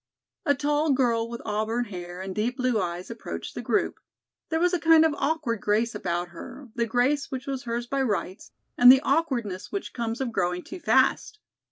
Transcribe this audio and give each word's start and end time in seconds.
A 0.47 0.55
tall 0.55 0.93
girl 0.93 1.29
with 1.29 1.43
auburn 1.45 1.85
hair 1.85 2.21
and 2.21 2.33
deep 2.33 2.57
blue 2.57 2.81
eyes 2.81 3.11
approached 3.11 3.53
the 3.53 3.61
group. 3.61 3.99
There 4.49 4.59
was 4.59 4.73
a 4.73 4.79
kind 4.79 5.05
of 5.05 5.13
awkward 5.15 5.61
grace 5.61 5.93
about 5.93 6.29
her, 6.29 6.69
the 6.73 6.87
grace 6.87 7.29
which 7.29 7.45
was 7.45 7.65
hers 7.65 7.85
by 7.85 8.01
rights 8.01 8.49
and 8.79 8.91
the 8.91 9.01
awkwardness 9.01 9.71
which 9.71 9.93
comes 9.93 10.19
of 10.19 10.31
growing 10.31 10.63
too 10.63 10.79
fast. 10.79 11.37